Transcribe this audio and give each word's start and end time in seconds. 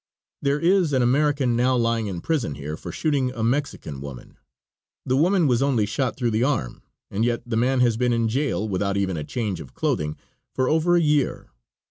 There 0.41 0.59
is 0.59 0.93
an 0.93 1.03
American 1.03 1.55
now 1.55 1.75
lying 1.77 2.07
in 2.07 2.21
prison 2.21 2.55
here 2.55 2.75
for 2.75 2.91
shooting 2.91 3.29
a 3.33 3.43
Mexican 3.43 4.01
woman; 4.01 4.39
the 5.05 5.15
woman 5.15 5.45
was 5.45 5.61
only 5.61 5.85
shot 5.85 6.17
through 6.17 6.31
the 6.31 6.43
arm, 6.43 6.81
and 7.11 7.23
yet 7.23 7.43
the 7.45 7.55
man 7.55 7.81
has 7.81 7.97
been 7.97 8.11
in 8.11 8.27
jail, 8.27 8.67
without 8.67 8.97
even 8.97 9.15
a 9.15 9.23
change 9.23 9.59
of 9.61 9.75
clothing, 9.75 10.17
for 10.55 10.67
over 10.67 10.95
a 10.95 11.01
year. 11.01 11.49